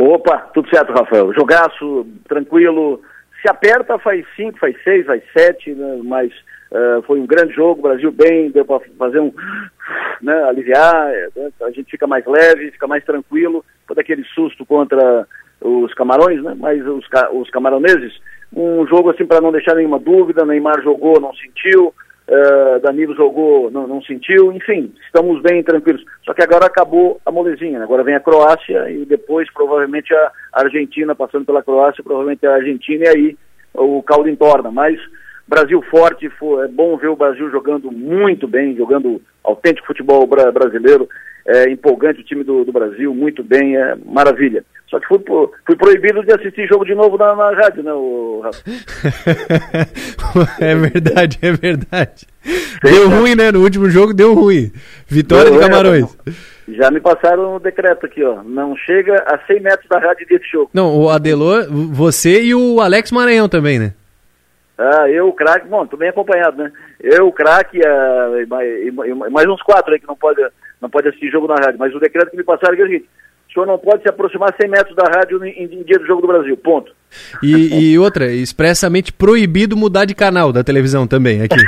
[0.00, 1.30] Opa, tudo certo, Rafael.
[1.34, 3.02] Jogaço, tranquilo.
[3.42, 6.00] Se aperta, faz cinco, faz seis, faz sete, né?
[6.02, 6.32] mas
[6.70, 9.30] uh, foi um grande jogo, Brasil bem, deu para fazer um,
[10.22, 11.50] né, aliviar, né?
[11.62, 15.26] a gente fica mais leve, fica mais tranquilo, todo aquele susto contra
[15.60, 16.56] os camarões, né?
[16.58, 18.18] Mas os, os camaroneses,
[18.56, 21.92] um jogo assim para não deixar nenhuma dúvida, Neymar jogou, não sentiu,
[22.30, 26.04] Uh, Danilo jogou, não, não, sentiu, enfim, estamos bem tranquilos.
[26.24, 27.84] Só que agora acabou a molezinha, né?
[27.84, 33.04] agora vem a Croácia e depois provavelmente a Argentina, passando pela Croácia, provavelmente a Argentina
[33.06, 33.36] e aí
[33.74, 34.70] o caldo entorna.
[34.70, 34.96] Mas
[35.50, 36.26] Brasil forte,
[36.62, 41.08] é bom ver o Brasil jogando muito bem, jogando autêntico futebol bra brasileiro,
[41.46, 44.64] é empolgante o time do, do Brasil, muito bem, é maravilha.
[44.88, 45.20] Só que fui,
[45.64, 48.42] fui proibido de assistir jogo de novo na, na rádio, né, o
[50.60, 52.26] É verdade, é verdade.
[52.82, 53.52] Deu ruim, né?
[53.52, 54.72] No último jogo deu ruim.
[55.06, 56.16] Vitória deu, de Camarões.
[56.26, 56.32] É,
[56.72, 58.42] já me passaram o decreto aqui, ó.
[58.42, 60.70] Não chega a 100 metros da rádio desse jogo.
[60.74, 63.92] Não, o Adelor, você e o Alex Maranhão também, né?
[64.82, 66.72] Ah, eu, o craque, bom, tô bem acompanhado, né?
[66.98, 70.42] Eu, o craque, e, e, mais uns quatro aí que não pode,
[70.80, 71.78] não pode assistir jogo na rádio.
[71.78, 73.08] Mas o decreto que me passaram é que é o seguinte,
[73.50, 76.22] o senhor não pode se aproximar 100 metros da rádio em, em dia do Jogo
[76.22, 76.90] do Brasil, ponto.
[77.42, 81.56] E, e, outra, expressamente proibido mudar de canal da televisão também, aqui.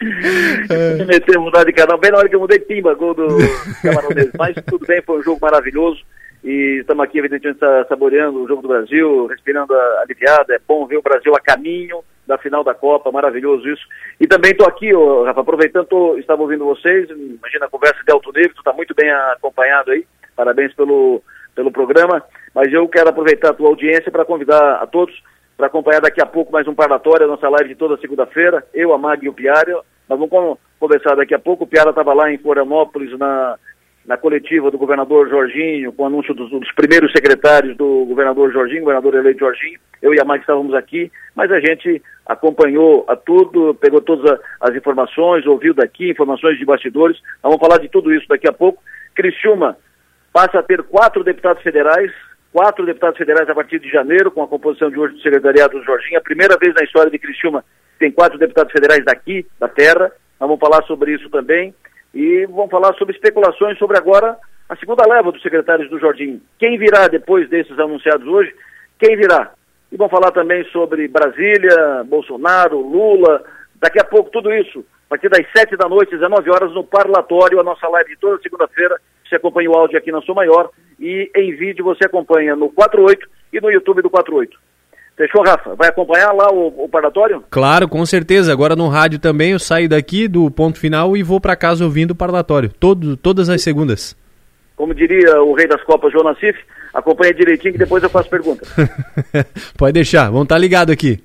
[0.00, 3.26] Me meter mudar de canal, bem na hora que eu mudei, pimba, gol do
[3.82, 6.00] Camarão Mas tudo bem, foi um jogo maravilhoso.
[6.44, 10.54] E estamos aqui, evidentemente, saboreando o jogo do Brasil, respirando aliviada.
[10.54, 13.82] É bom ver o Brasil a caminho da final da Copa, maravilhoso isso.
[14.20, 14.90] E também estou aqui,
[15.24, 18.94] Rafa, aproveitando, tô, estava ouvindo vocês, imagina a conversa de alto nível, tu está muito
[18.94, 20.06] bem acompanhado aí,
[20.36, 21.22] parabéns pelo,
[21.54, 22.22] pelo programa,
[22.54, 25.14] mas eu quero aproveitar a tua audiência para convidar a todos
[25.56, 28.92] para acompanhar daqui a pouco mais um parlatório, a nossa live de toda segunda-feira, eu,
[28.92, 32.30] a Mag e o Piara, nós vamos conversar daqui a pouco, o Piara estava lá
[32.30, 33.56] em Florianópolis, na
[34.06, 38.80] na coletiva do governador Jorginho, com o anúncio dos, dos, primeiros secretários do governador Jorginho,
[38.80, 43.74] governador eleito Jorginho, eu e a Mike estávamos aqui, mas a gente acompanhou a tudo,
[43.74, 48.46] pegou todas as informações, ouviu daqui, informações de bastidores, vamos falar de tudo isso daqui
[48.46, 48.82] a pouco.
[49.14, 49.76] Criciúma
[50.32, 52.12] passa a ter quatro deputados federais,
[52.52, 55.84] quatro deputados federais a partir de janeiro, com a composição de hoje do secretariado do
[55.84, 57.64] Jorginho, a primeira vez na história de Criciúma
[57.98, 61.74] tem quatro deputados federais daqui, da terra, vamos falar sobre isso também.
[62.14, 64.36] E vamos falar sobre especulações sobre agora
[64.68, 66.40] a segunda leva dos secretários do Jardim.
[66.58, 68.54] Quem virá depois desses anunciados hoje?
[68.98, 69.52] Quem virá?
[69.90, 73.42] E vamos falar também sobre Brasília, Bolsonaro, Lula,
[73.80, 74.84] daqui a pouco tudo isso.
[75.06, 78.40] A partir das 7 da noite, 19 horas, no Parlatório, a nossa live de toda
[78.40, 78.98] segunda-feira.
[79.28, 80.70] Você acompanha o áudio aqui na Sua Maior
[81.00, 84.56] e em vídeo você acompanha no 48 e no YouTube do 48.
[85.16, 85.74] Fechou, Rafa?
[85.76, 87.44] Vai acompanhar lá o, o parlatório?
[87.50, 88.52] Claro, com certeza.
[88.52, 92.10] Agora no rádio também eu saio daqui do ponto final e vou para casa ouvindo
[92.10, 92.68] o parlatório.
[92.68, 94.16] Todo, todas as segundas.
[94.74, 96.58] Como diria o rei das Copas, João Nassif,
[96.92, 98.66] acompanha direitinho que depois eu faço pergunta.
[99.78, 101.22] Pode deixar, vamos estar tá ligado aqui.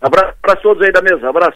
[0.00, 1.48] Abraço para todos aí da mesa, abraço.